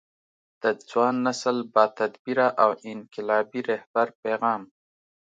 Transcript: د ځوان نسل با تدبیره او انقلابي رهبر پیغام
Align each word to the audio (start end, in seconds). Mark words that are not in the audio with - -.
د 0.61 0.63
ځوان 0.89 1.15
نسل 1.25 1.57
با 1.73 1.83
تدبیره 1.99 2.47
او 2.63 2.71
انقلابي 2.91 3.61
رهبر 3.71 4.07
پیغام 4.21 4.61